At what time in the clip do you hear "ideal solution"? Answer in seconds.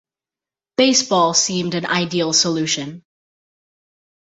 1.85-3.03